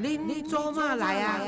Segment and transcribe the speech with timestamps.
[0.00, 1.40] 你你做嘛来啊？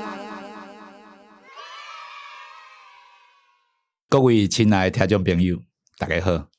[4.09, 5.57] 各位亲爱的听众朋友，
[5.97, 6.49] 大家好，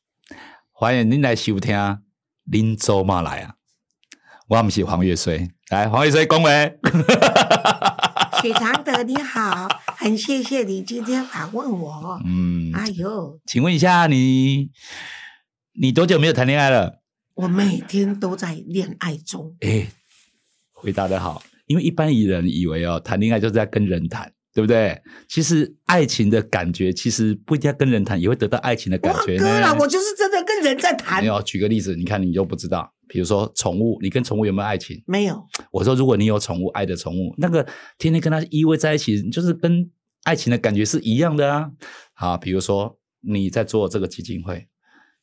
[0.70, 1.77] 欢迎您来收听
[2.50, 3.50] 《恁做嘛来啊》。
[4.48, 6.78] 我不是黄月水，来黄月水恭维。
[8.41, 12.19] 许常德你好，很谢谢你今天访问我。
[12.24, 14.70] 嗯，哎呦，请问一下你，
[15.74, 17.02] 你多久没有谈恋爱了？
[17.34, 19.58] 我每天都在恋爱中。
[19.61, 19.89] 哎，
[20.72, 21.42] 回答的好，
[21.73, 25.01] 因为一般人以为哦，谈恋爱就是在跟人谈，对不对？
[25.27, 31.27] 其实爱情的感觉，其实不一定要跟人谈，也会得到爱情的感觉哥啦，我就是真的跟人在谈没。
[31.27, 35.03] 有，举个例子，你看你就不知道，比如说宠物，你跟宠物有没有爱情？
[35.06, 39.91] 没有，我说，如果你有宠物，爱的宠物，那个天天跟它依偎在一起，就是跟
[40.25, 41.70] 爱情的感觉是一样的啊。
[42.12, 44.69] 好，比如说你在做这个基金会，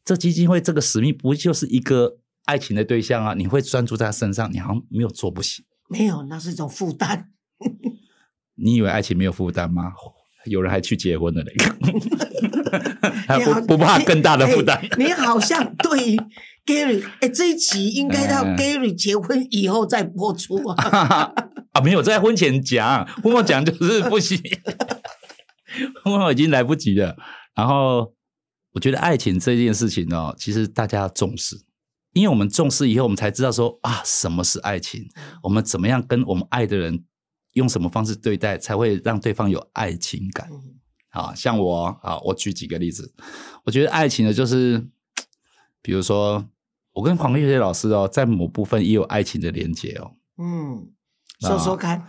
[0.04, 3.36] 这基金会这个使命不就是一个爱情的对象啊？
[3.36, 5.64] 你会专注在他身上，你好像没有做不行。
[5.90, 7.30] 没有，那是一种负担。
[8.56, 9.94] 你以为爱情没有负担吗？
[10.46, 11.54] 有人还去结婚了嘞，
[13.28, 14.78] 还不不怕更大的负担？
[14.78, 16.22] 哎你好像对于
[16.66, 21.34] Gary，哎，这一集应该到哎 Gary 结婚以后再播出啊。
[21.74, 24.40] 啊，没有在婚前讲，婚后讲就是不行，
[26.04, 27.16] 婚后已经来不及了。
[27.54, 28.14] 然后
[28.74, 31.56] 我觉得爱情这件事情哦，其实大家要重视，
[32.14, 35.08] 因为我们重视以后，我们才知道说啊，什么是爱情，
[35.44, 37.04] 我们怎么样跟我们爱的人
[37.54, 40.48] 用什么方式对待，才会让对方有爱情感。
[40.52, 40.76] 嗯
[41.10, 43.16] 啊，像我啊，我举几个例子，
[43.64, 44.88] 我觉得爱情呢，就是
[45.82, 46.46] 比如说
[46.94, 50.12] 我跟黄月雪老师哦，在某部分也有爱情的连接哦。
[50.38, 50.88] 嗯，
[51.40, 52.06] 说说看，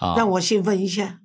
[0.00, 1.21] 啊，让我兴奋一下。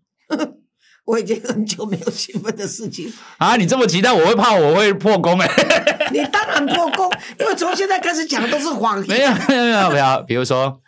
[1.08, 3.12] 我已经很久没有兴奋的事情。
[3.38, 5.50] 啊，你这么期待，我会怕我会破功哎、
[6.12, 7.10] 你当然破功，
[7.40, 9.26] 因为从现在开始讲的都是谎没言。
[9.26, 10.82] 有没有没有没有，比如说，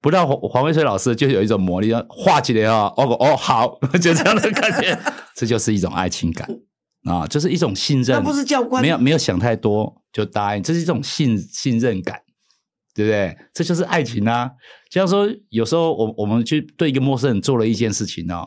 [0.00, 4.96] 不知道黄黄伟水老师就有一种魔力，画起来哦，哦哦好，就这样的感觉，
[5.34, 6.48] 这就是一种爱情感
[7.04, 8.16] 啊，就是一种信任。
[8.16, 12.20] 那不是教官没有没有想太多就答应，这是一种信信任感，
[12.94, 13.36] 对不对？
[13.52, 14.48] 这就是爱情啊。
[14.88, 18.46] 就像说，有时候我我们去对一个陌生人做了一件事情哦，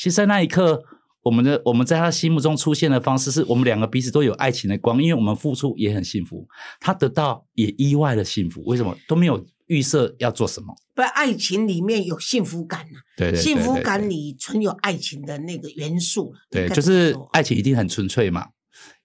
[0.00, 0.82] 其实，在那一刻，
[1.20, 6.48] 我们的我们在他心目中出现的方式，是我们两个彼此都有爱情的光，因为我们付出也很幸福，
[6.80, 8.62] 他得到也意外的幸福。
[8.64, 10.74] 为什么都没有预设要做什么？
[10.94, 16.38] 不，爱情里面有幸福感呐、对对对幸福感里存有爱情的那个元素了。
[16.50, 18.46] 对，就是说爱情一定很纯粹嘛，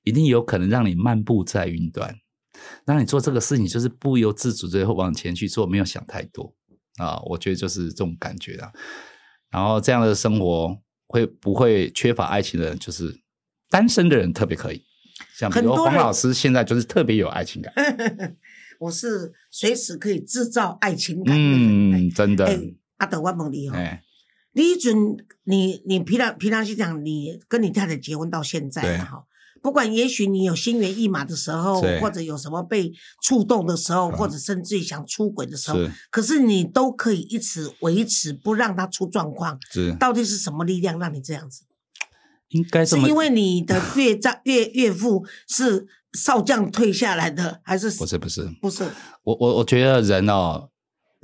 [0.05, 2.15] 一定有可能让你漫步在云端，
[2.85, 6.55] 让你做这个事情就是不由自主的往前去做，没有想太多
[6.99, 7.19] 啊。
[7.25, 8.71] 我觉得就是这种感觉啊。
[9.51, 13.21] 然后这样的生活会不会缺乏爱情的人，就是
[13.69, 14.83] 单身的人特别可以。
[15.37, 17.73] 像比如很多黄老师现在就是特别有爱情感，
[18.79, 22.07] 我是随时可以制造爱情感的人。
[22.07, 22.59] 嗯，真的，哎，
[22.97, 24.03] 阿德万蒙利哈，哎，
[24.53, 24.95] 你一准
[25.43, 29.25] 你你平常平常是讲，你跟你太太结婚到现在哈，
[29.65, 32.93] 不管也许你有心猿意马的时候，或者有什么被
[33.23, 35.79] 触动的时候，嗯或者甚至于想出轨的时候，
[36.11, 39.57] 可是你都可以一直维持，不让他出状况。
[39.71, 41.63] 是到底是什么力量让你这样子？
[42.49, 48.83] 应该是因为你的岳丈岳岳父是少将退下来的，还是不是不是，不是？
[49.23, 50.69] 我我我觉得人哦，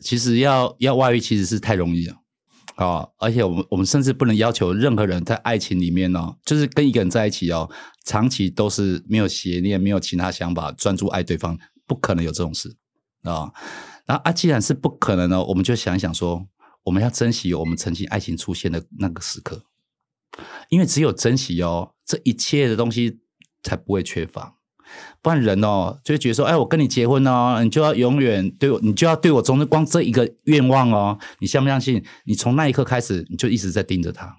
[0.04, 2.16] 其实要要外遇其实是太容易了
[2.78, 7.70] 哦，而且我们我们甚至不能要求任何人在爱情里面哦，就是跟一个人在一起哦，
[8.06, 12.78] 长期都是没有邪念、没有其他想法，专注爱对方，不可能有这种事
[13.24, 13.54] 啊、哦。
[14.06, 16.48] 然后啊，既然是不可能呢，我们就想一想说，
[16.84, 19.66] 我们要珍惜我们曾经爱情出现的那个时刻，
[20.70, 23.20] 因为只有珍惜哦，这一切的东西
[23.62, 24.58] 才不会缺乏。
[25.22, 32.04] 不然人哦，就会觉得说，哎，我跟你结婚哦，你就要永远对我，你就要对我忠贞，光这一个愿望哦，你相不相信？
[32.26, 34.36] 你从那一刻开始，你就一直在盯着他，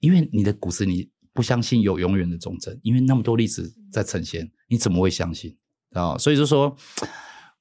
[0.00, 5.56] 因为你的骨子里不相信有永远的忠贞，因为那么多例子在呈现，你怎么会相信？
[5.92, 6.76] 啊、所以就说，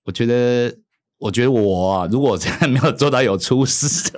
[0.03, 0.75] 我觉得，
[1.19, 4.11] 我觉得我啊，如果我真的没有做到有出师，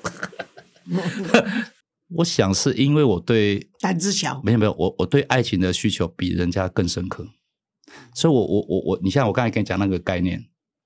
[2.16, 7.28] 我想是因为我对胆子小，没有没有，我我对爱情的需求比人家更深刻，
[8.14, 10.44] 所以我我我我，你像我刚才跟你讲那个概念，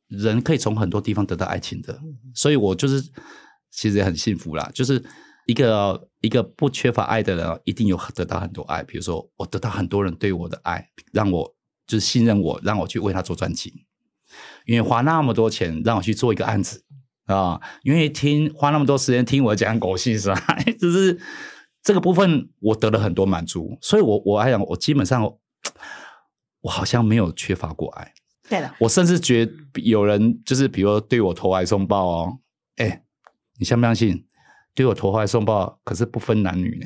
[0.08, 2.00] 人可以从很多地方得到爱情的，
[2.34, 3.02] 所以我就是
[3.72, 5.04] 其实也很幸福啦，就是
[5.48, 8.84] 一个一个不缺乏爱的人，一定有得到很多爱。
[8.84, 11.56] 比如说，我得到很多人对我的爱，让我
[11.88, 13.86] 就是信任我，让我去为他做专辑，
[14.66, 16.84] 因为花那么多钱让我去做一个案子
[17.26, 20.58] 啊，因为听花那么多时间听我讲狗屁是吧？
[20.80, 21.20] 就是
[21.82, 25.24] 这个部分我得了很多满足，所以我我来讲，我基本上
[26.62, 28.14] 我好像没有缺乏过爱。
[28.50, 32.40] 对了，我甚至觉得有人就是比如说对我投怀送抱哦，
[32.76, 33.04] 哎，
[33.58, 34.26] 你相不相信？
[34.74, 36.86] 对我投怀送抱，可是不分男女呢。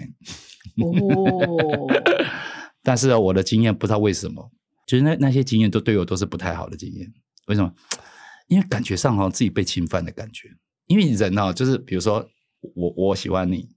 [0.84, 1.88] 哦，
[2.84, 4.52] 但是我的经验不知道为什么，
[4.88, 7.12] 就是那那些经验都对我都是不太好的经验。
[7.48, 7.72] 为什么？
[8.48, 10.50] 因为感觉上好像自己被侵犯的感觉。
[10.88, 12.28] 因为人哦，就是比如说
[12.76, 13.68] 我我喜欢你，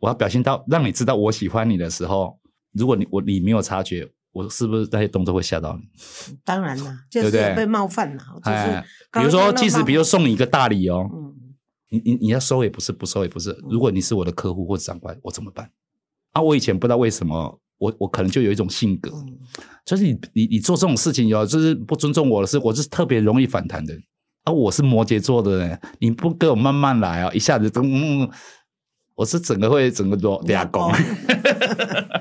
[0.00, 2.38] 我要表现到让你知道我喜欢你的时候，
[2.72, 4.06] 如果你我你没有察觉，
[4.38, 5.88] 我是不是那些动作会吓到你？
[6.44, 11.34] 当然了，就是被冒犯了，就是哎，比如说，即使比如送你一个大礼哦，嗯，
[11.90, 13.50] 你你你要收也不是，不收也不是。
[13.68, 15.70] 如果你是我的客户或者长官，我怎么办？
[16.32, 19.38] 啊，我以前不知道为什么，我我可能就有一种性格，嗯
[19.84, 23.94] 就是你你你做这种事情有就是不尊重我的事，我是特别容易反弹的。
[24.44, 28.28] 啊，我是摩羯座的人，你不跟我慢慢来啊，一下子嗯，
[29.14, 30.92] 我是整个会整个都俩拱。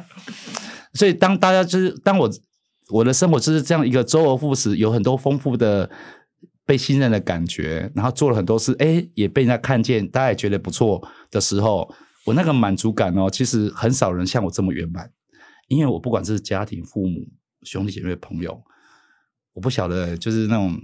[0.98, 2.30] 所以当大家就是当我
[2.90, 5.90] 我的生活就是这样一个周而复始，有很多丰富的
[6.66, 11.90] 被信任的感觉，然后做了很多事，哎，也被人家看见，大家也觉得不错的时候，
[12.26, 15.10] 我那个满足感哦，其实很少人像我这么圆满，
[15.68, 17.28] 因为我不管是家庭、父母、
[17.62, 18.62] 兄弟姐妹、朋友，
[19.54, 20.78] 我不晓得就是那种。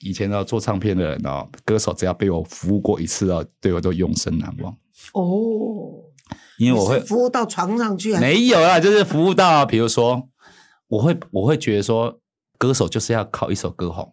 [0.00, 4.70] 以前呢，做唱片的人哦，歌手只要被我服务过一次哦，对我都永生难忘。
[5.14, 6.03] 哦，
[6.58, 10.28] 因为我会服务到床上去，没有啊，就是服务到，比如说，
[10.88, 12.20] 我会我会觉得说，
[12.58, 14.12] 歌手就是要靠一首歌红，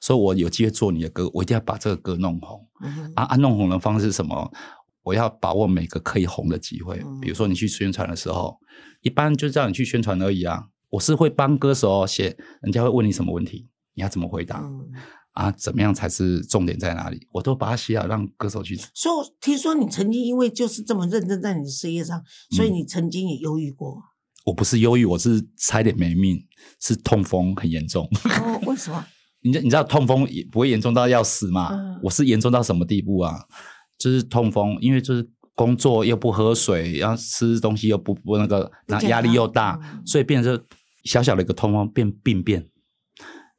[0.00, 2.66] 所以我有机会做你的歌，我一定要把这个歌弄红。
[2.82, 4.50] 嗯啊啊，弄红的方式是什么？
[5.02, 7.00] 我要把握每个可以红的机会。
[7.04, 8.58] 嗯比如说你去宣传的时候，
[9.02, 10.64] 一般就叫你去宣传而已啊。
[10.90, 14.88] 我是会帮歌手写，人家会问你什么问题，你要怎么回答、嗯，
[15.36, 15.50] 啊？
[15.52, 17.26] 怎么样才是重点在哪里？
[17.30, 18.76] 我都把它写好，让歌手去。
[18.92, 23.96] 所以我听说你曾经因为就是这么认真在你的事业上，所嗯以你曾经也忧郁过。
[24.44, 26.38] 我不是忧郁，我是差一点没命，
[26.80, 28.08] 是痛风很严重。
[28.24, 29.04] 哦， 为什么？
[29.42, 31.70] 你知你知道痛风也不会严重到要死嘛？
[31.74, 33.34] 嗯我是严重到什么地步啊？
[33.98, 40.64] 就是痛风，因为就是工作又不喝水，然后吃东西又不不那个，然后压力又大，嗯所以变成
[41.04, 42.66] 小小的一个痛风变病变。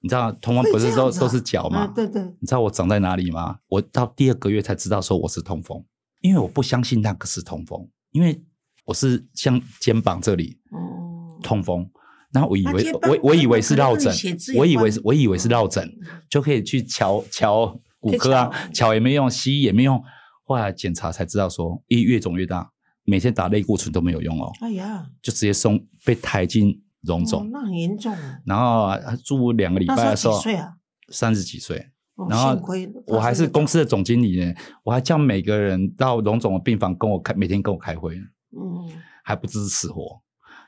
[0.02, 1.80] 你知道痛风不是都都是脚吗？
[1.80, 3.58] 啊对对，你知道我长在哪里吗？
[3.68, 5.84] 我到第二个月才知道说我是痛风，
[6.22, 8.44] 因为我不相信那个是痛风，因为
[8.86, 11.90] 我是像肩膀这里哦，痛风，
[12.32, 14.14] 然后我以为我我以为是落枕
[14.56, 20.02] 我以为是我以为是落枕嗯，就可以去瞧瞧骨科啊瞧也没用，西医也没用，
[20.44, 22.72] 后来检查才知道说，一越肿越大，
[23.04, 28.40] 每天打类固醇都没有用哦，哎呀，就直接送被抬进荣哦总，那很严重啊。
[28.46, 30.74] 然后啊住两个礼拜的时候几岁啊？
[31.10, 31.78] 三十几岁。
[32.16, 32.60] 哦然后
[33.06, 34.52] 我还是公司，司的总经理呢，
[34.84, 38.90] 我还叫每个人到荣总的病房跟我开，每天跟我开会，嗯，
[39.24, 40.20] 还不知死活。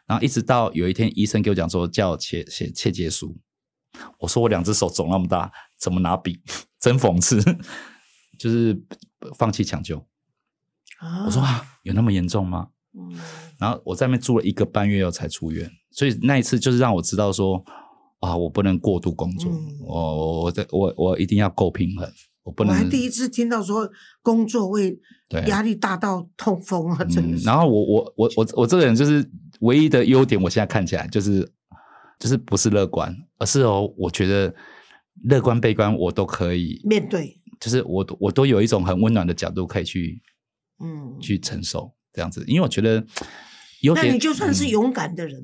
[0.06, 3.36] 然后一直到有一天，医生给我讲说，叫我写写切结书。
[4.20, 6.40] 我说我两只手肿那么大，怎么拿笔？
[6.80, 7.42] 真讽刺，
[8.38, 8.80] 就是
[9.36, 9.98] 放弃抢救。
[11.00, 12.68] 啊我说啊，有那么严重吗？
[12.94, 13.18] 嗯。
[13.60, 17.64] 然后我在那边住了一个半月后才出院，所以那一次就是让我知道说
[18.20, 22.10] 啊，我不能过度工作，嗯我我在我我一定要够平衡，
[22.44, 23.90] 我不能我能还第一次听到说
[24.22, 29.30] 工作会对压力大到痛风啊，真的然后我我我我我这个人就是
[29.62, 31.50] 唯一的优点，我现在看起来就是
[32.20, 34.54] 就是不是乐观，而是哦，我觉得
[35.24, 40.22] 乐观悲观我都可以，面对，就是我我都有一种很温暖的角度可以去
[40.82, 43.02] 嗯，去承受这样子，因为我觉得
[43.80, 45.42] 有那你就算是嗯勇敢的人，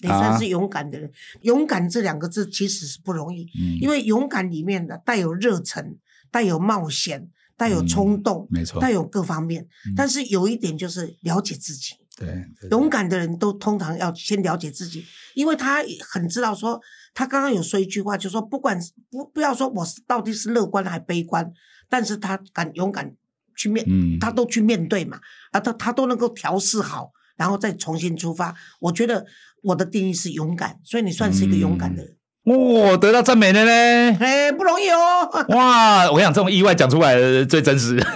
[0.00, 1.08] 你啊算是勇敢的人。
[1.42, 5.96] 勇敢这两个字其实是不容易，嗯因为勇敢里面的带有热忱，
[6.32, 9.94] 带有冒险，带有冲动，没错，带有各方面嗯。
[9.96, 11.94] 但是有一点就是了解自己。
[12.18, 12.26] 对
[12.60, 15.04] 对勇敢的人都通常要先了解自己，
[15.34, 16.80] 因为他很知道说，
[17.14, 18.76] 他刚刚有说一句话，就说不管
[19.10, 21.52] 不不要说我是到底是乐观还悲观，
[21.88, 23.14] 但是他敢勇敢
[23.56, 25.18] 去面，嗯他都去面对嘛，
[25.52, 28.54] 啊，他他都能够调试好，然后再重新出发。
[28.80, 29.24] 我觉得
[29.62, 34.16] 我的定义是勇敢，所以你算是一个勇敢的人，哦，得到赞美了呢。
[34.20, 35.46] 哎、不容易哦。
[35.48, 36.10] 哇！
[36.12, 38.00] 我想这种意外讲出来的最真实。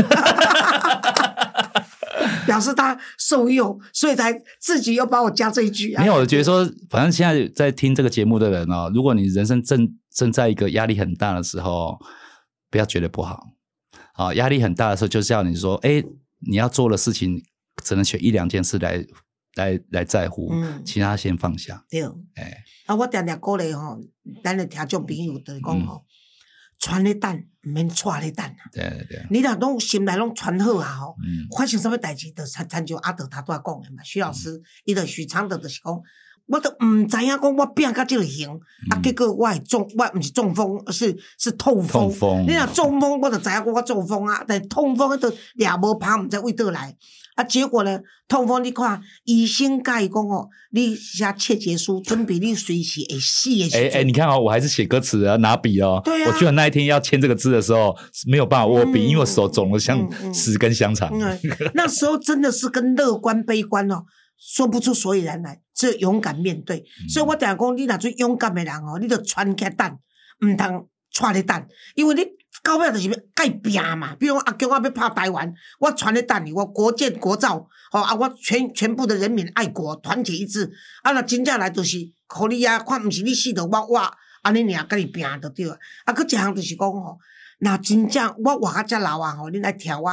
[2.46, 6.00] 表示他受用，所以才自己又把我加这一句啊。
[6.02, 11.96] 没有，我觉得说，反正现在在听这个节目的人哦，如果你人生正正在一个压力很大的时候，
[12.68, 13.40] 不要觉得不好。
[14.20, 16.04] 啊，压力很大的时候，就是要你说，哎，
[16.40, 17.42] 你要做的事情，
[17.82, 19.02] 只能选一两件事来
[19.54, 21.82] 来来在乎，嗯其他先放下。
[21.88, 22.02] 对，
[22.34, 23.98] 哎，啊，我常常鼓励吼，
[24.44, 26.04] 咱的听众朋友就是讲嗯吼，
[26.78, 27.34] 传咧等，
[27.64, 28.68] 毋免带咧等啊。
[28.74, 34.02] 对对对，你若拢心内拢传好啊吼，嗯发生什么代志，就参参照阿德他都仔讲的嘛。
[34.04, 35.98] 徐老师，伊就许昌德就是讲，
[36.50, 38.48] 我都毋知影讲我病到即个型，
[38.90, 42.02] 啊，嗯结果我系中，我毋是中风，是是痛风。
[42.02, 46.96] 痛风你若中风，我就知影讲我中风啊，但是痛风迄都掠无怕，毋知为倒来。
[47.36, 54.08] 啊，结果呢，痛风你看，医生甲伊讲哦，你写切结书，准备你随时会死的时哎哎，阵。
[54.08, 56.02] 你看哦，我还是写歌词啊，拿笔哦。
[56.04, 59.96] 对啊我居然那一天要签这个字的时候，没有办法握笔，嗯因为我手肿的像
[60.34, 61.08] 十根香肠。
[61.12, 61.38] 嗯，
[61.74, 64.02] 那时候真的是跟乐观悲观哦，
[64.40, 66.78] 说不出所以然来，只有勇敢面对。
[66.78, 69.98] 嗯所以我常讲，你若做勇敢的人哦，你就穿起来等，
[70.40, 70.88] 毋通
[71.20, 72.24] 带咧等，因为你
[72.62, 74.14] 到尾就是要该拼嘛。
[74.16, 80.70] 比如讲阿叫我要拍台湾，我传咧等你，我国建国造，吼、啊，我全全部的人民爱国，团结一致。
[81.02, 84.10] 啊，若真正来就是，互你啊，看毋是你死着我我，
[84.42, 85.78] 安尼尔甲你拼就对了。
[86.06, 87.18] 啊，佮一项就是讲吼，
[87.58, 90.10] 若真正我活到遮老啊吼，恁来听我。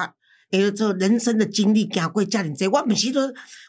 [0.51, 3.21] 诶，做人生的经历行过遮尔济，我毋是都，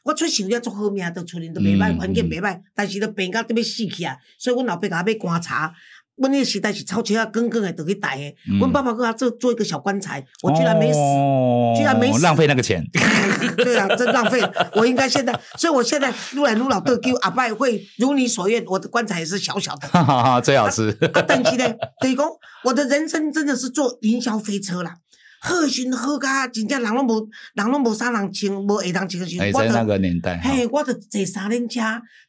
[0.05, 4.17] 我出想了足好命，都厝人都袂歹，嗯环境袂歹，但是都病到都要死去啊！
[4.39, 5.73] 所以阮老爸甲我要观察，
[6.17, 8.25] 阮那个时代是草车啊，滚滚的都去抬的。
[8.53, 10.99] 嗯阮爸爸给他做做一个小棺材，我居然没死。
[10.99, 12.85] 哦居然没死浪费那个钱。
[13.59, 14.41] 对啊，真浪费。
[14.75, 19.87] 我应该现在，所以我现在撸来撸老，都叫阿伯会如你所愿，我的棺材也是小小的。
[19.89, 20.91] 哈哈哈，最好吃。
[21.13, 22.27] 啊，但是呢，等于讲
[22.65, 24.97] 我的人生真的是坐云霄飞车啦。
[25.41, 31.81] 好运好甲真正人拢无，人拢无啥人穿，无下当穿的时候，哎，我就在那个年代，嘿，我就坐三轮车，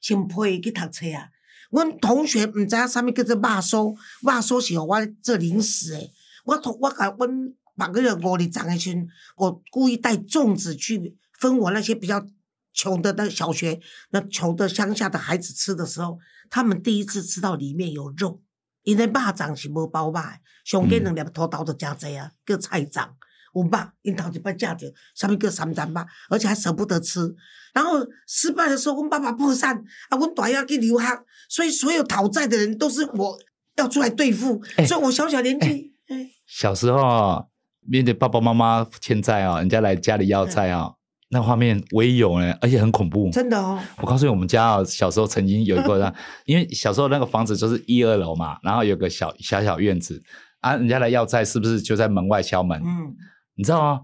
[0.01, 1.29] 穿被去读册啊。
[1.71, 6.11] 阮同学毋知影啥物叫做肉酥，肉酥是互我做零食诶。
[6.45, 12.25] 我同我甲阮别个五二长诶时阵，我故意带粽子去分我那些比较
[12.73, 13.79] 穷的那小学、
[14.11, 16.17] 那穷的乡下的孩子吃的时候，
[16.49, 18.41] 他们第一次吃到里面有肉，
[18.83, 23.15] 因为肉粽是无包肉诶，上计两粒土豆就诚济啊，叫菜长。
[23.55, 27.35] 有肉，因头一摆食着，啥物叫三层肉，而且还舍不得吃。
[27.73, 29.75] 然后失败的时候，阮爸爸破产，
[30.09, 31.05] 啊，阮大要去留学，
[31.49, 33.39] 所以所有讨债的人都是我
[33.77, 34.61] 要出来对付。
[34.75, 37.45] 哎所以我小小年纪，哎，小时候啊，
[37.87, 40.91] 面对爸爸妈妈欠债啊，人家来家里要债啊，
[41.29, 43.31] 那画面我也有呢，而且很恐怖。
[43.31, 46.13] 真的哦，我告诉你，我们家啊，小时候曾经有一个，
[46.45, 50.21] 因为小时候那个房子就是一二楼嘛，然后有个小小小院子
[50.59, 52.81] 啊，人家来要债，是不是就在门外敲门？
[52.83, 53.15] 嗯，
[53.55, 54.01] 你知道吗？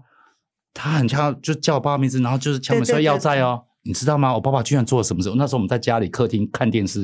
[0.72, 3.64] 他很敲，就叫我爸爸名字，然后就是敲门说要债哦。
[3.82, 4.34] 你知道吗？
[4.34, 5.32] 我爸爸居然做了什么事？
[5.36, 7.00] 那时候我们在家里客厅看电视，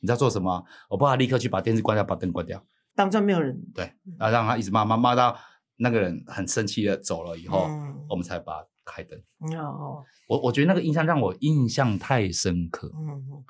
[0.00, 0.64] 你知道做什么？
[0.88, 2.62] 我爸爸立刻去把电视关掉，把灯关掉，
[2.94, 3.58] 当真没有人。
[3.74, 5.36] 对，然后让他一直骂骂骂到
[5.76, 9.18] 那个人很生气的走了以后，嗯我们才把它开灯。
[9.56, 12.92] 哦，我我觉得那个印象让我印象太深刻。
[12.94, 13.44] 嗯，嗯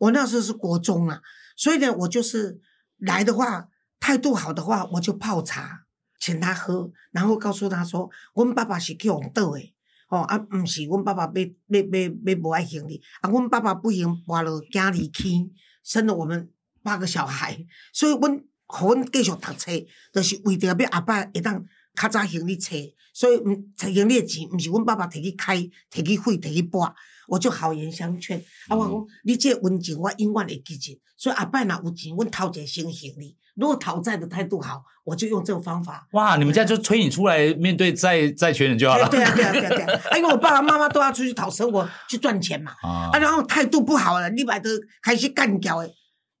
[0.00, 1.20] 我那时候是国中啊，
[1.56, 2.60] 所以呢，我就是
[2.98, 3.68] 来的话，
[4.00, 5.86] 态度好的话，我就泡茶
[6.18, 9.74] 请他喝，然后告诉他说，阮爸爸是去红岛的。
[10.08, 15.50] 哦，啊，毋是，阮爸爸要要要要无爱行李，啊，阮爸爸不行，跋落囝离去，
[15.84, 16.50] 生了我们
[16.82, 17.58] 八个小孩，
[17.92, 19.70] 所以阮互阮继续读册，
[20.10, 21.62] 就是为着要阿爸会当
[21.94, 22.74] 较早行李册，
[23.12, 25.58] 所以毋行李的钱，毋是阮爸爸摕去开，
[25.92, 26.94] 摕去费，摕去拨，
[27.28, 28.42] 我就好言相劝。
[28.68, 30.98] 啊，我讲你这个温情，我永远会记住。
[31.16, 33.36] 所以阿伯若有钱，阮讨一个先行李。
[33.54, 36.06] 如果讨债的态度好，我就用这个方法。
[36.12, 39.08] 哇，你们家就催你出来面对债债权人就好了。
[39.08, 40.00] 对啊，对啊，对啊，对啊！
[40.10, 42.72] 啊因为我爸爸妈妈都要出去讨生活，去赚钱嘛。
[42.82, 44.68] 啊啊，然后态度不好了，你把他
[45.02, 45.90] 开始干掉的，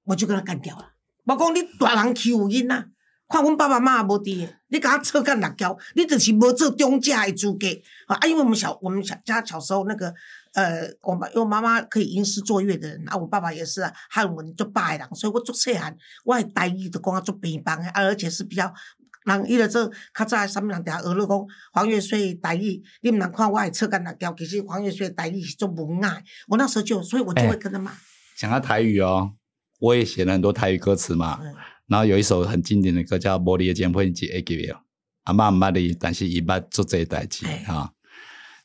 [0.04, 0.92] 我就跟他干掉了。
[1.24, 2.84] 我讲你大人欺负囡仔，
[3.28, 7.66] 看阮爸爸妈妈无伫的，你甲他扯干辣椒，你就是无做中介的资格
[8.06, 8.16] 啊！
[8.28, 10.14] 因为我们小我们小家小时候那个
[10.58, 18.72] 呃，我妈因为我妈妈可以吟诗作乐的人啊，我爸爸也是、啊、汉文足歹的人，所以我做细汉，我的台语的讲啊做平凡的，啊，而且是比较。
[19.24, 26.22] 人伊就做较早的啥物人定学了讲黄月水的台语，你毋通看我会扯干辣椒，其实黄月水的台语是做文雅的。
[26.48, 27.92] 我那时候就，所以我就会跟他骂。
[28.38, 29.34] 讲到台语哦，
[29.80, 31.40] 我也写了很多台语歌词嘛。
[31.42, 31.54] 嗯
[31.88, 34.74] 然后有一首很经典的歌叫《玻璃的剑会记 A 给我》，
[35.24, 37.92] 阿妈唔捌你，但是伊捌做这代志哎哈。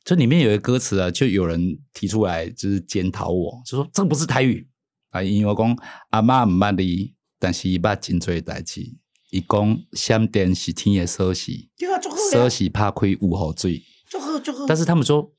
[0.03, 4.67] 这里面有一个歌词啊，就有人提出来，就是检讨我，就说这个不是台语
[5.11, 5.77] 啊，因为我讲
[6.09, 8.81] 阿妈唔捌你，但是伊捌真做代志。
[9.31, 13.83] 伊讲闪电是天的锁匙，对啊，足好锁了，匙拍开有雨水。
[14.07, 14.65] 足好足好。
[14.67, 15.31] 但是他们说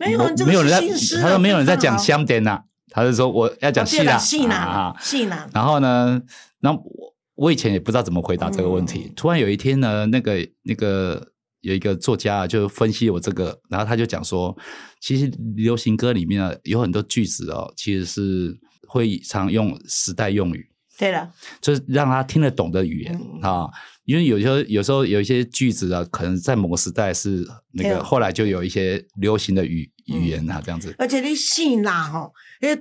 [0.00, 0.80] 没有没有人在
[1.20, 6.22] 他说没有人在讲香点呐，他就说我要讲戏啦，戏啦啊，戏啦，然后呢，
[6.60, 9.06] 然后我我以前也不知道怎么回答这个问题。
[9.08, 11.32] 嗯突然有一天呢，那个那个
[11.66, 14.56] 有一个作家啊就分析我这个，然后他就讲说，
[15.00, 18.56] 其实流行歌里面啊有很多句子哦，其实是
[18.86, 20.64] 会常用时代用语，
[20.96, 21.28] 对了，
[21.60, 23.68] 就是让他听得懂的语言嗯啊。
[24.04, 30.94] 因为有时候有时候有一些句子啊，可能在某个时代是那个，后来就有一些流行的语嗯语言啊，这样子。
[30.96, 32.32] 而且你信啦吼，
[32.62, 32.80] 因为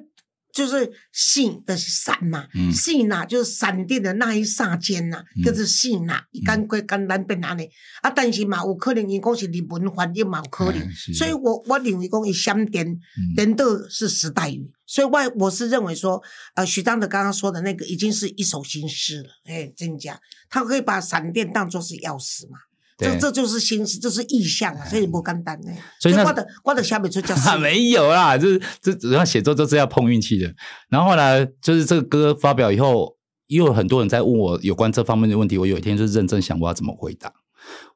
[0.55, 2.71] 就是信的是闪嘛，嗯。
[2.71, 5.43] 信呐就是闪电的那一刹间呐，嗯。
[5.43, 7.69] 就是信呐，一干归干咱变哪里
[8.01, 10.79] 啊，但是嘛有可能伊讲是日文翻译嘛有可能。
[10.79, 12.97] 哎，所以我我认为讲伊闪电
[13.35, 16.23] 人都是时代语，所以我我是认为说，
[16.55, 20.17] 呃，许章的刚刚说的那个已经是一首新诗了，哎，真假，
[20.49, 22.57] 他可以把闪电当作是钥匙嘛。
[22.97, 25.71] 这对这就是心思，这是意象啊，所以不简单呢。
[25.99, 30.53] 所以那我的挂的下面就叫诗啊， 没有啦，这这主要写作都是要碰运气的。
[30.89, 35.57] 然后后来就是这个歌发表以后，又有很多人在问我有关这方面的问题。
[35.57, 37.33] 我有一天就认真想我要怎么回答，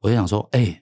[0.01, 0.81] 我就想说，哎、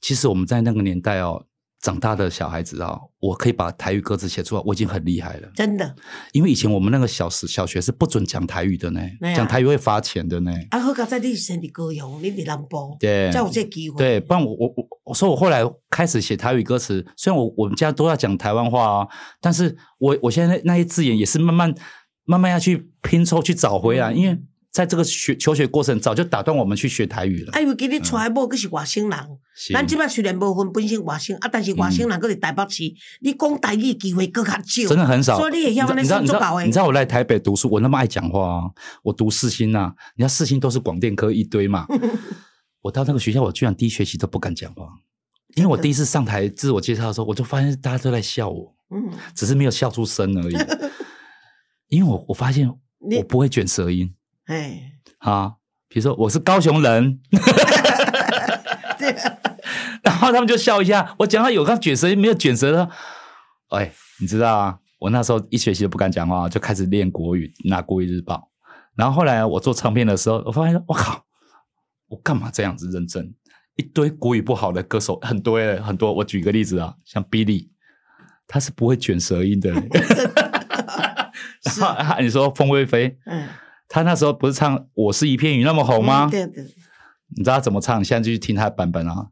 [0.00, 1.44] 其实我们在那个年代哦，
[1.80, 5.48] 长大的小孩子啊、我可以把台语歌词写出来，我已经很厉害了。
[5.54, 5.94] 真的。
[6.32, 9.00] 因为以前我们那个小时小学是不准讲台语的呢，
[9.34, 10.52] 讲台语会罚钱的呢。
[10.70, 13.96] 啊，好佳在你身伫高雄，你伫南部，对才有这个机会。
[13.96, 19.08] 对，不然我我我我说我后来开始写台语歌词，虽然我我们家都要讲台湾话啊，
[19.40, 21.74] 但是我我现在那那些字眼也是慢慢
[22.24, 24.38] 慢慢要去拼凑去找回来，嗯因为
[24.72, 27.52] 在这个学求学过程早就打断我们去学台语了。
[27.52, 29.18] 啊，因为今日娶的某佫是外省人，
[29.74, 32.84] 咱即摆虽然无分本身外省，啊，但是外省人佫是台北市，
[33.20, 36.78] 你讲台语机会佫较少，真的很少，所以你也要你知道你知道你知。
[36.78, 38.62] 道我来台北读书，我那么爱讲话啊，
[39.02, 41.86] 我读四星呐、你看世新都是广电科一堆嘛，
[42.82, 44.86] 我到那个学校，我居然第一学期都不敢讲话，
[45.56, 48.72] 因为我第一次上台自我介绍的时候，我就发现大家都在笑我。
[48.94, 50.56] 嗯，只是没有笑出声而已。
[51.90, 54.12] 因为我我发现我不会卷舌音
[54.50, 55.54] 哎，啊，
[55.88, 57.20] 比如说我是高雄人，
[58.98, 59.14] 对，
[60.02, 61.14] 然后他们就笑一下。
[61.20, 62.90] 我讲到有刚卷舌音没有卷舌的，
[63.68, 64.78] 哎，你知道啊？
[64.98, 68.50] 我那时候一学期都不敢讲话，就开始练国语，拿国语日报。
[68.96, 71.24] 然后后来我做唱片的时候，我发现我靠，
[72.08, 73.32] 我干嘛这样子认真？
[73.76, 76.12] 一堆国语不好的歌手很多耶很多。
[76.12, 77.68] 我举个例子啊，像 Billy，
[78.48, 79.72] 他是不会卷舌音的。
[81.70, 83.46] 是 然后你说凤飞飞，嗯，
[83.90, 86.26] 他那时候不是唱《我是一片云》那么红吗？
[86.26, 86.64] 嗯对对，
[87.36, 87.98] 你知道他怎么唱？
[88.00, 89.26] 你现在就去听他的版本啊。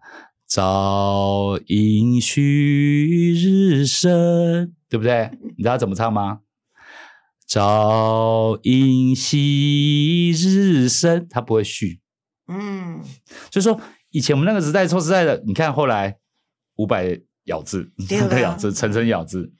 [0.48, 5.30] 朝阴旭日升，对不对？
[5.56, 6.40] 你知道他怎么唱吗？
[7.46, 12.00] 朝阴夕日升，他不会续。
[12.48, 13.00] 嗯，
[13.50, 16.16] 就是说，以前我们那个时代，说实在的，你看后来
[16.78, 19.52] 五百咬字、对啊三个咬字、层层咬字，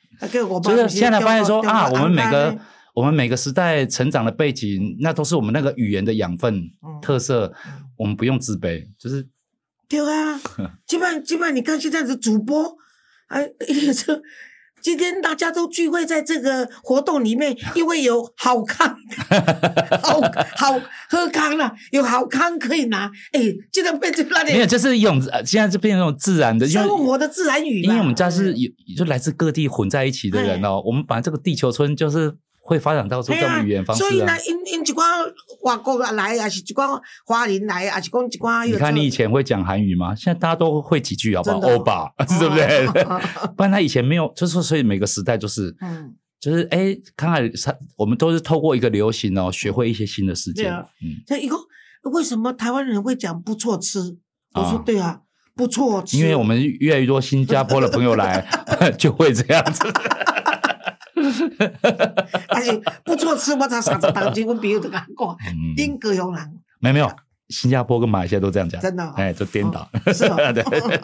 [0.63, 2.61] 就是现在发现说啊，我们每个嗯
[2.99, 7.53] 我们每个时代成长的背景，那都是我们那个语言的养分、嗯特色，
[7.97, 9.25] 我们不用自卑，就是
[9.89, 10.41] 对啊，
[10.85, 12.77] 基本 基本你看现在的主播，
[13.29, 13.49] 哎，
[13.95, 14.21] 这
[14.83, 18.97] 今天大家都聚会在这个活动里面，因为有好康，
[20.03, 20.21] 好
[20.57, 27.93] 好喝康了，有好康可以拿，哎，这个变成那没有，就是一种呃现在就变成那种自然的，生活的自然语嘛。
[27.93, 32.37] 因为我们家是有就来自各地混在一起的人哦，我们本来这个地球村就是
[32.69, 35.03] 会发展到出这种语言方式啊所以呢。，因因一寡
[35.63, 38.67] 外国来，也是一寡华人来，也是讲一寡。
[38.67, 40.15] 你看你以前会讲韩语吗？
[40.15, 41.57] 现在大家都会几句，好不好？
[41.61, 42.87] 欧巴， 对不对？
[43.05, 43.19] 哦
[43.57, 50.67] 不然他以前没有，就是，所以每个时代就是嗯，就是哎，看看他，我们都是透过一个流行哦，学会一些新的事件。
[50.67, 51.57] 对啊嗯，这一个
[52.13, 54.19] 为什么台湾人会讲不错吃？
[54.55, 55.21] 我说啊对啊，
[55.57, 58.47] 不错吃，因为我们越来越多新加坡的朋友来，
[58.99, 59.83] 就会这样子。
[62.49, 66.61] 而且不错吃，我才三十当今， 我朋友都讲过，嗯，因高雄人。
[66.81, 67.11] 没有没有，
[67.49, 69.89] 新加坡跟马来西亚都这样讲，真的哦哎，就颠倒。
[70.13, 70.63] 是哦 对，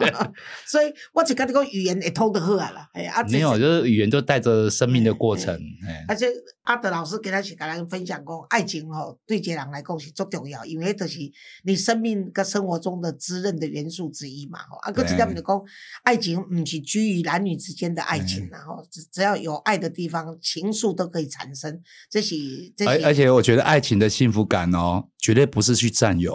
[0.67, 5.53] 所以我就跟你讲语言会通得好啊啦，哎啊，没有，就是语言就带着生命的过程。
[5.87, 6.27] 哎，而且
[6.63, 11.19] 阿德老师给他去跟咱分享过，爱情吼对一个人来讲是足重要，因为就是
[11.63, 14.59] 你生命跟生活中的滋润的元素之一嘛。
[14.69, 15.61] 吼，啊，个一点就讲，
[16.03, 21.81] 爱情不是居于男女之间的爱情然后只只要有爱的地方，情愫都可以产生。
[22.09, 22.35] 这是
[22.77, 26.34] 这是，而而且我觉得爱情的幸福感哦，绝对不是去占有，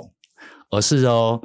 [0.71, 1.41] 而是哦。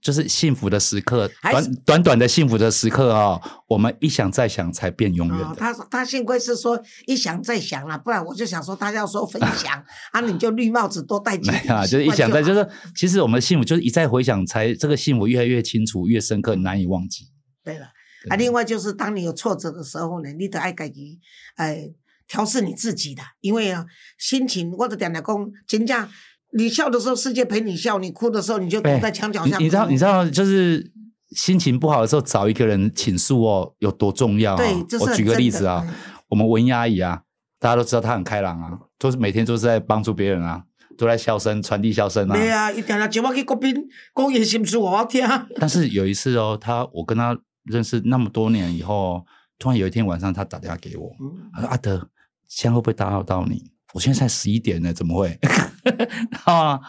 [0.00, 17.24] 就是幸福的时刻，短短短的幸福的时刻哦，我们一想再想才变永远哦，他他幸亏是说一想再想啦，不然我就想说他要说分享 啊，你就绿帽子多戴几顶啊，就是一想再，就是其实我们的幸福就是一再回想，才这个幸福越来越清楚、越深刻、难以忘记。
[17.64, 17.86] 对了。
[18.30, 21.18] 啊，另外就是当你有挫折的时候呢，你得爱自己，
[21.56, 21.90] 哎，
[22.28, 23.84] 调试你自己的，因为啊，
[24.16, 26.08] 心情或者点点讲，真正
[26.56, 29.58] 你笑的时候世界陪你笑，你哭的时候你就躲在墙角下哭。
[29.58, 30.92] 你你知道你知道就是
[31.36, 34.56] 心情不好的时候找一个人倾诉哦，有多重要、啊？
[34.56, 35.94] 对我举个例子啊嗯，
[36.28, 37.22] 我们文英阿姨啊，
[37.60, 40.64] 大家都知道她很开朗啊，都是每天都是在帮助别人啊，
[40.96, 42.34] 都在笑声传递笑声啊。
[42.34, 43.74] 对啊，一定要叫我去国宾
[44.14, 45.22] 讲伊心事，我要听。
[45.56, 49.22] 但是有一次哦，她我跟她认识那么多年以后，
[49.58, 52.08] 突然有一天晚上，她打电话给我，嗯他说：“阿德，
[52.48, 53.70] 现在会不会打扰到你？
[53.92, 55.38] 我现在才十一点呢，怎么会？”
[55.88, 56.80] 然后啊，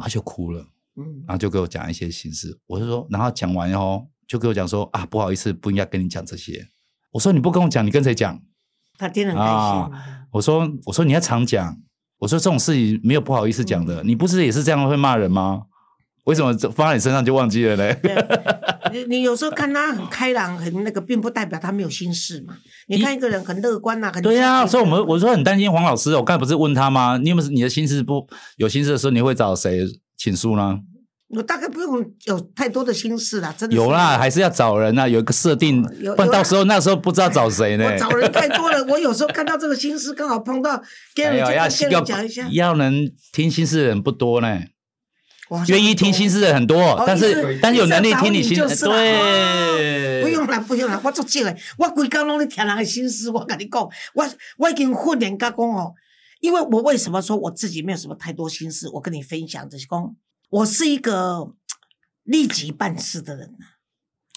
[0.00, 2.58] 他就哭了，嗯然后就给我讲一些心事。
[2.66, 6.68] 我就说，然后讲完以后，就给我讲说：“啊，不好意思，不应该跟你讲这些。”
[7.12, 8.40] 我说：“你不跟我讲，你跟谁讲
[8.96, 11.76] 他听得很开啊心。？”我说：“我说你要常讲。
[12.18, 15.62] 我说这种事情没有不好意思讲的，你不是也是这样会骂人吗？
[16.30, 17.94] 为什么放在你身上就忘记了呢？”
[18.92, 22.54] 你你有时候看他很开朗，很那个，并不代表他没有心事嘛。
[22.88, 26.18] 你看一个人很乐观呐、很对呀、啊所以我们我说很担心黄老师哦。
[26.18, 27.16] 我刚才不是问他吗？
[27.16, 30.80] 你有没有你的心事不有心事的时候，你会找谁倾诉呢？
[31.28, 35.80] 我大概不用有太多的心事啦，真的有啦，还是要找人啊，有一个设定，
[36.16, 37.84] 不然到时候那时候不知道找谁呢。
[37.84, 40.82] 我找人太多了，我有时候看到这个心事，刚好碰到，
[41.14, 44.58] 跟人哎呦，要就跟要人讲一下，要能听心事的人不多呢，
[45.68, 48.96] 愿意听心事的很多，但是但是有能力听你心意思要找你就是啦
[49.76, 53.30] 对，不用啦，不用啦，我足少的，我规工拢咧听人的心事。
[53.30, 53.82] 我跟你讲，
[54.14, 55.92] 我我已经训练甲讲哦，
[56.40, 60.16] 因为我为什么说我自己没有什么太多心事，我跟你分享，就是讲
[60.50, 61.54] 我是一个
[62.24, 63.66] 立即办事的人呐。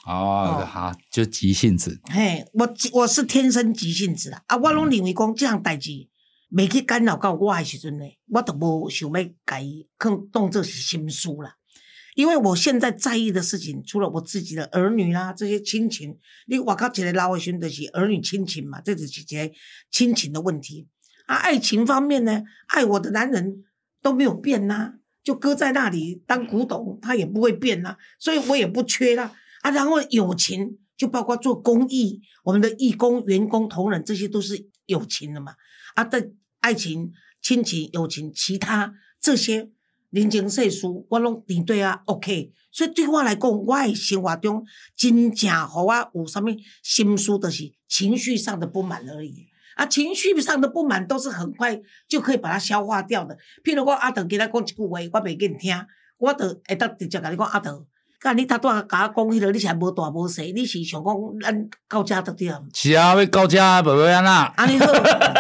[0.05, 5.91] 哦，好，就急性子，嘿，我我是天生急性子啦，啊，我拢认为讲这样代志
[6.55, 11.55] 未去干扰到我的时阵呢，我都无想要甲伊看当做是心事啦。
[12.15, 19.51] 因为我现在在意的事情，除了我自己的儿女啦，这些亲情，你我靠一个老的时阵就是儿女亲情嘛，这是一个
[19.89, 20.87] 亲情的问题。
[21.25, 23.63] 啊，爱情方面呢，爱我的男人
[24.03, 29.33] 都没有变呐、就搁在那里当古董，他也不会变呐、所以我也不缺啦。
[29.61, 35.55] 啊，然后友情就包括做公益，我们的义工、员工、同仁，这些都是友情的嘛。
[35.95, 36.29] 啊，在
[36.63, 39.69] 爱情、亲情、友情，其他这些
[40.11, 42.53] 人情世事，我拢面对啊 OK。
[42.71, 46.45] 所以对我来讲，我的生活中真正和我有啥物
[46.81, 49.45] 心事，就是情绪上的不满而已。
[49.75, 53.37] 啊，情绪上的不满都是很快就可以把它消化掉的。
[53.61, 55.75] 譬如我阿德给他讲一句话，我袂给你听，
[56.17, 57.85] 我就会当直接甲你讲阿德。
[58.23, 62.57] 干你头拄仔甲我讲迄落，你是无大无细，你是想讲咱到遮得对啊？
[62.73, 64.85] 是啊，要到家不要安那，安尼好，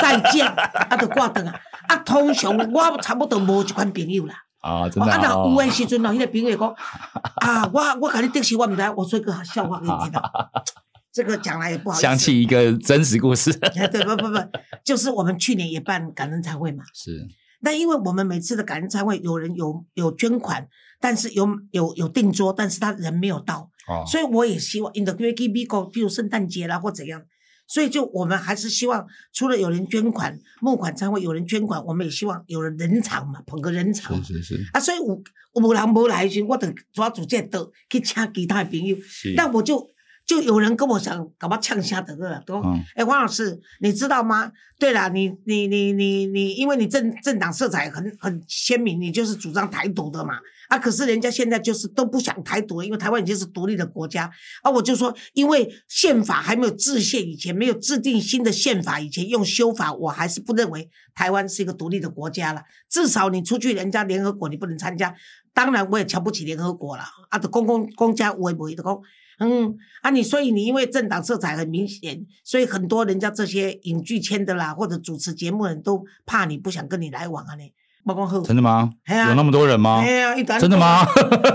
[0.01, 1.57] 再见，啊，就挂断啊。
[1.87, 4.35] 啊，通常我差不多无一款朋友啦。
[4.59, 6.75] 啊，真哦，啊，的啊若有诶时阵哦，迄个朋友讲
[7.39, 10.29] 啊，我我甲你得失，我毋知，我说一个笑话给你听啊。
[11.13, 11.97] 这个讲来也不好。
[11.97, 14.37] 想起一个真实故事，哎，对，不不不，
[14.83, 16.83] 就是我们去年也办感恩餐会嘛。
[16.93, 17.25] 是
[17.63, 20.67] 那因为我们每次的感恩餐会，有人有有捐款，
[20.99, 27.23] 但是有有有订桌，但是他人没有到，哦，所以我也希望 in the great b i g o 比如圣诞节啦或怎样，
[27.65, 35.23] 所以就我们还是希望，除了有人捐款募款餐会有人捐款，我们也希望有人人场嘛，捧个人场是是是啊，所以有
[35.61, 39.87] 有人无来的时候，我就抓主这个刀去请其他的朋友，是，那我就
[40.25, 44.51] 就有人跟我讲搞我呛下得了，都嗯哎，王老师，你知道吗？
[44.79, 50.35] 对了，你你你你你，因为你政政党色彩很很鲜明，你就是主张台独的嘛。
[50.69, 54.31] 啊，可是人家现在就是都不想台独，因为台湾已经是独立的国家。
[54.61, 62.63] 啊，我就说，因为宪法还没有制宪以前，没有制定新的宪法以前，用修法，我还是不认为台湾是一个独立的国家了。
[62.89, 65.13] 至少你出去人家联合国，你不能参加。
[65.53, 67.03] 当然，我也瞧不起联合国了。
[67.29, 69.01] 啊，的公共公家为不的讲。
[69.39, 77.73] 嗯，啊你，所以你因为政党色彩很明显，所以很多人家这些影剧圈的啦，或者主持节目的人都怕你，不想跟你来往啊你。
[78.05, 78.89] 包括好，真的吗？
[79.05, 80.11] 哎呀有那么多人吗哎？
[80.15, 81.05] 呀，一团真的吗？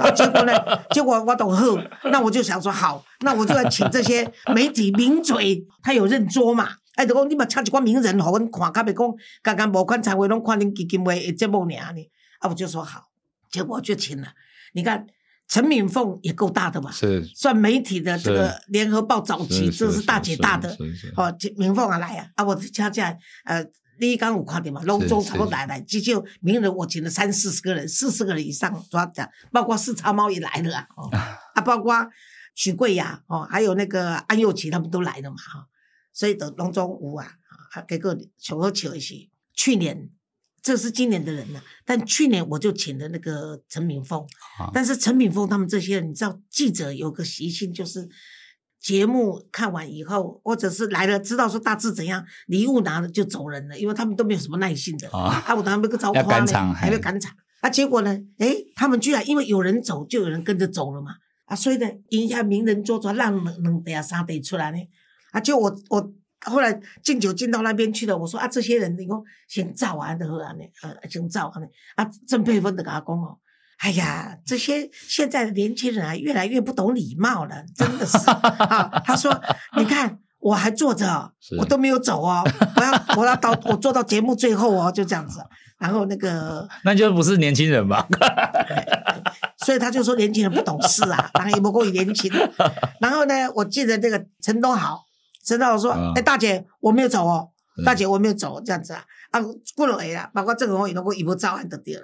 [0.00, 0.52] 啊结果呢？
[0.90, 1.78] 结果我懂后，
[2.10, 6.70] 那我就想说好，那我就要请这些媒体名嘴，他有认桌嘛？
[6.94, 12.10] 哎，就讲你嘛请一寡名人，互阮看，较袂讲刚刚无款才会拢看恁基金会的节目尔呢。
[12.38, 13.02] 啊，我就说好，
[13.52, 14.28] 结果我就请了。
[14.72, 15.06] 你看
[15.48, 17.24] 陈敏凤也够大的嘛，是。
[17.34, 20.76] 算媒体的这个联合报早期，这是大姐大的。
[21.16, 23.64] 哦，这明凤啊来啊，啊我恰恰呃，
[23.98, 24.82] 你刚有看到嘛？
[24.82, 31.08] 龙中是差不多来来，这就名人我请了三四十个人，四十个人以上抓讲，包括四叉猫也来了啊，哦、
[31.56, 32.06] 啊，包括
[32.54, 35.66] 许贵雅哦，还有那个安又琪他们都来了嘛哈、
[36.12, 37.26] 所以的龙中舞啊，
[37.72, 40.11] 啊，结果求和求一些，去年。
[40.62, 44.21] 这是今年的人了，但去年我就请了那个陈敏峰，
[44.59, 48.09] 啊但是陈敏峰他们这些人，你知道记者有个习性就是
[48.81, 55.09] 节目看完以后，或者是来了知道说大致怎样，礼物拿了就走人了，因为他们都没有什么耐心的。
[55.11, 57.35] 啊啊，我当然没个招要夸呢，还没赶场。
[57.61, 61.16] 啊，结果呢，哎，他们居然因为有人走，就有人跟着走了嘛。
[61.47, 64.79] 啊，所以呢，赢下名人桌桌，让两两地啊三地出来呢。
[65.33, 66.12] 啊，就我我
[66.46, 71.66] 后来敬酒敬到那边去了，我说啊，这些人你讲先造完的喝啊呢，呃，先造啊呢。
[71.96, 73.38] 啊，郑佩芬的跟他讲哦。
[73.79, 79.03] 哎呀，这些现在的年轻人啊，越来越不懂礼貌了，真的是 啊。
[79.05, 79.40] 他说
[79.79, 82.42] ：“你看，我还坐着我都没有走哦，
[82.77, 85.40] 我要我要到我做到节目最后哦，就这样子。
[85.79, 88.05] 然后那个， 那就不是年轻人吧？
[89.64, 92.29] 所以他就说年轻人不懂事啊，然后也不够年轻。
[93.01, 95.05] 然后呢，我记得那个陈东豪，
[95.48, 99.40] 陈东豪说：‘嗯哎，大姐，我没有走哦，嗯大姐我没有走，这样子啊。’啊，
[99.74, 102.02] 过了下啦，包括郑红宇，如果伊无照案就对了。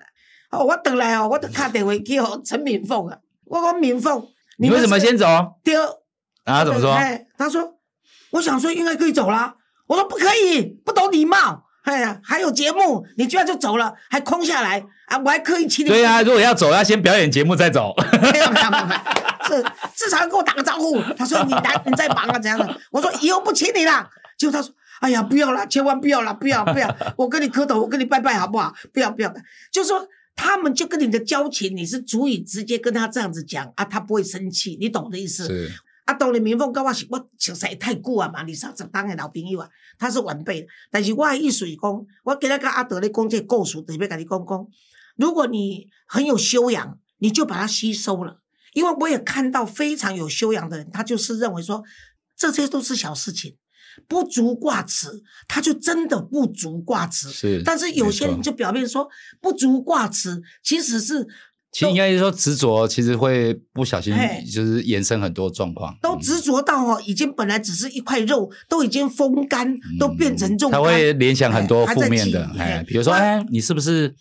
[0.50, 4.26] 哦，我等来哦，我就打电话去给陈敏凤啊，我讲敏凤，
[4.59, 5.26] 你为什么先走？
[5.62, 5.74] 对？
[6.44, 6.92] 然后他怎么说？
[6.92, 7.78] 哎，他说，
[8.30, 9.57] 我想说应该可以走啦。
[9.87, 11.63] 我说不可以，不懂礼貌。
[11.85, 15.16] 哎呀，还有节目，你居然就走了，还空下来啊！
[15.18, 15.88] 我还刻意请你。
[15.88, 17.94] 对啊，如果要走，要先表演节目再走。
[18.20, 19.01] 没有没有没有没有，
[19.49, 19.62] 这
[19.94, 21.01] 至少要跟我打个招呼。
[21.16, 22.81] 他说你来你在忙啊怎样的？
[22.90, 24.09] 我说以后不请你了。
[24.37, 28.75] 结果他说，哎呀不要了，千万不要了，不要不要，我跟你磕头，我跟你拜拜好不好？
[28.92, 29.33] 不要不要，
[29.73, 30.09] 就说。
[30.37, 35.47] 他们就跟你的交情，你是足以直接跟他这样子讲啊，他不会生气，你懂我的意思？
[36.07, 40.67] 是啊，当然明凤跟我是我熟识太久啊嘛，二三十当的老朋友啊，他是晚辈。
[40.90, 44.67] 但是我的意思是讲，我今日跟阿德咧讲这个故事，特别跟你讲讲，
[45.17, 48.40] 如果你很有修养，你就把它吸收了。
[48.75, 51.83] 因为我也看到非常有修养的人，他就是认为说
[52.37, 53.57] 这些都是小事情，
[54.09, 57.31] 不足挂齿，他就真的不足挂齿。
[57.31, 59.09] 是但是有些人就表面说
[59.40, 61.27] 不足挂齿，其实是
[61.74, 64.14] 其实应该是说执着，其实会不小心
[64.50, 70.80] 就是延伸很多状况，都执着到哦，已经本来只是一块肉，都已经风干，都变成肉干。
[70.80, 74.14] 他嗯会联想很多哎负面的哎比如说，哎，你是不是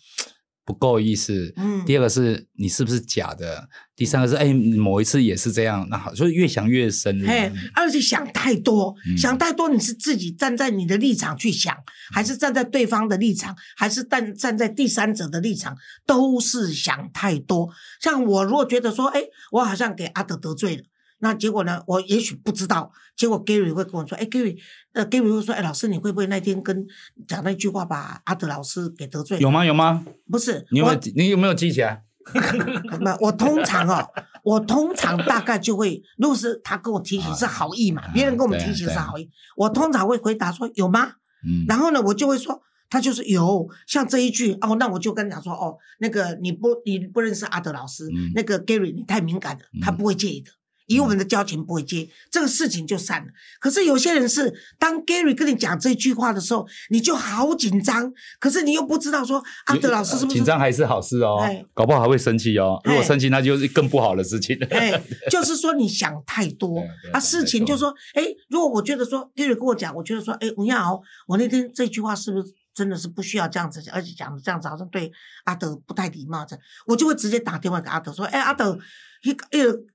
[0.64, 1.52] 不够意思？
[1.56, 3.68] 嗯第二个是你是不是假的？
[3.94, 7.28] 第三个是，哎，某一次也是这样，那好，就是越想越深入。
[7.28, 11.76] 嘿，而且想太多，嗯想太多，你是自己站在你的立场去想，
[12.12, 17.68] 还是站在对方的立场，还是站站在第三者的立场，都是想太多。
[18.00, 19.22] 像我如果觉得说，哎，
[19.52, 20.82] 我好像给阿德得罪了。
[21.24, 21.82] 那结果呢？
[21.86, 22.92] 我也许不知道。
[23.16, 24.58] 结果 Gary 会跟我说：“哎，Gary，
[24.92, 26.86] 呃，Gary 会说，哎，老师，你会不会那天跟
[27.26, 29.38] 讲那句话把阿德老师给得罪？
[29.38, 29.64] 有吗？
[29.64, 30.04] 有吗？
[30.30, 31.00] 不是，你有没有？
[31.16, 32.02] 你有没有记起来？
[33.00, 34.06] 没，我通常哦，
[34.42, 41.12] 我通常大概就会，如果是他跟我提醒是好意嘛，啊别人跟我们提醒是好意，我通常会回答说有吗？
[41.46, 42.60] 嗯，然后呢，我就会说
[42.90, 50.50] 他就是有，像这一句哦，那我就跟他讲说哦，那个你不你不认识阿德老师，嗯那个 Gary 你太敏感了，他不会介意的。
[50.86, 53.28] 以我们的交情不会接，这个事情就散了。
[53.60, 61.64] 可是有些人是，当 Gary 跟你讲这句话的时候，你就好紧张，可是你又不知道说阿德老师是不是紧张还是好事哦哎？
[61.72, 62.80] 搞不好还会生气哦。
[62.84, 64.56] 哎如果生气，那就是更不好的事情。
[64.70, 72.44] 哎， 就是说你想太多啊，事情就说，哎，如果我觉得说 Gary 跟我讲，我觉得说，哎，吴亚豪，我那天这句话是不是
[72.74, 75.10] 真的是不需要这样子讲，而且讲的这样子好像对
[75.44, 78.78] 阿德不太礼貌，这样我就会直接打电话给阿德说，哎，阿德，
[79.22, 79.46] 一个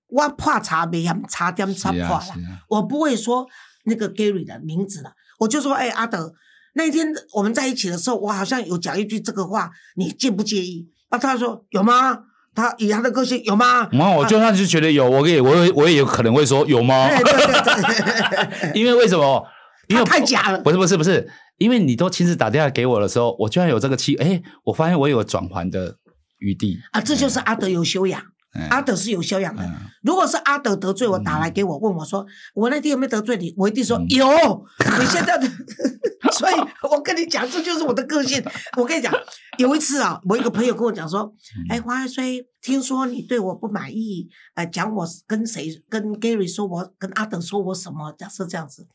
[0.09, 2.25] 我怕茶没嫌茶点差是啊破啦，
[2.67, 3.47] 我不会说
[3.85, 6.33] 那个 Gary 的名字了，我就说，哎，阿德，
[6.73, 10.87] 那一天我们在一起的时候，我好像有讲一句这个话，你介不介意？
[11.09, 12.19] 啊，他说有吗？
[12.55, 13.87] 他以他的个性有吗？
[13.91, 17.07] 然后我就算是觉得有，我也我也我也有可能会说有吗？
[17.13, 19.45] 对对对对，因为为什么？
[19.87, 25.95] 因为太假了不是不是不是，因为你都亲自打电话给我的时候，我居然有这个气，哎，我发现我有转还的
[26.39, 26.77] 余地。
[26.91, 28.21] 啊，这就是阿德有修养。
[28.53, 29.63] 嗯阿德是有修养的。
[29.63, 33.53] 嗯如果是阿德得罪我，打来给我问我说，我那天有没有得罪你？
[33.57, 34.25] 我一定说嗯有。
[34.97, 35.45] 你现在的，
[36.31, 36.53] 所以
[36.89, 38.41] 我跟你讲，这就是我的个性。
[38.77, 39.13] 我跟你讲，
[39.59, 48.87] 有一次啊，我一个朋友跟我讲说，嗯哎，黄爱衰，听说你对我不满意，呃，讲我跟谁跟 Gary 说我跟阿德说我什么，假设这样子，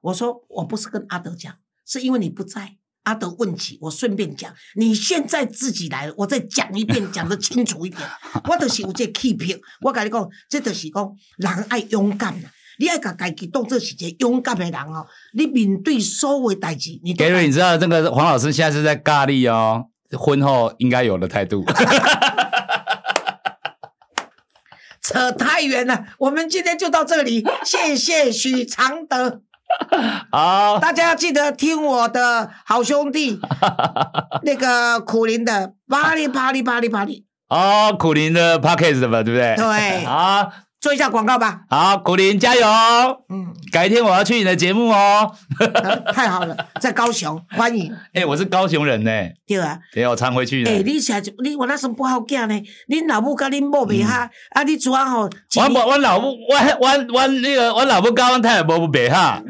[0.00, 1.54] 我说我不是跟阿德讲，
[1.86, 2.79] 是因为你不在。
[3.04, 8.00] 阿德问起，我顺便讲，你现在自己来了，我再讲一遍，讲得清楚一点。
[8.48, 12.50] 我就是有这个气魄，我跟你讲，这就是讲人爱勇敢啊！
[12.78, 15.06] 你爱把家己当做是一个勇敢的人哦。
[15.34, 19.86] 你面对所有的代志，你都 Gary，你知道这个黄老师现在是在咖喱哦，
[20.18, 21.64] 婚后应该有的态度。
[25.02, 26.04] 扯太远了。
[26.18, 29.42] 我们今天就到这里，谢谢许常德。
[30.30, 33.40] 好，大家要记得听我的好兄弟
[34.42, 37.24] 那个苦林的巴黎巴黎巴黎巴黎。
[37.48, 39.56] 哦，苦林的 Podcast 的吧，对不对？
[39.56, 41.60] 对 好，做一下广告吧。
[41.68, 42.66] 好，古林加油！
[43.28, 45.30] 嗯，改天我要去你的节目哦。
[46.14, 47.94] 太好了，在高雄欢迎。
[48.14, 49.10] 哎、我是高雄人呢，
[49.46, 50.70] 对啊，对，我常回去的。
[50.70, 59.42] 诶、你现在你我那时候不好讲呢，你老母甲恁某袂哈，啊，你主要吼，我我我老母，我我我那个我老母甲阮太太无白哈，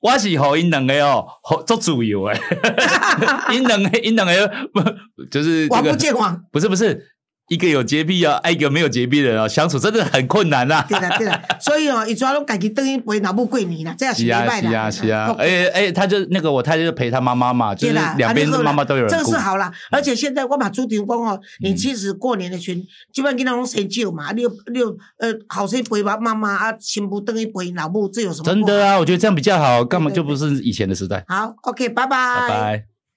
[0.00, 2.40] 我是互因两个哦，互做自由诶，
[3.54, 4.82] 因两个因两个不
[5.30, 6.42] 就是这王不个见王。
[6.50, 7.11] 不是不是
[7.48, 10.86] 一个有洁癖啊，啊一个没有洁癖的人啊，相处真的很困难啊。
[10.88, 14.70] 对啦对啦， 所以哦，伊主要拢家己等于陪老母过年啦，这样是是啊袂歹啦。
[14.70, 19.36] 是啊是啊，哦哎哎，他就那个我太太就陪他妈妈嘛，就是两边啊你好啦妈妈都有人顾这个是。
[19.36, 19.70] 好啦。
[19.90, 28.44] 而且现在我把朱婷讲哦，你嗯其实过年的群，基本上囡仔拢生少嘛，你有你有呃好生陪爸妈妈啊，全部等于陪老母，这有什么？
[28.44, 28.86] 真的。
[28.86, 31.24] 啊，我觉得这样比较好，根本对对就不是以前的时代。
[31.28, 32.91] 好，OK，拜拜拜拜。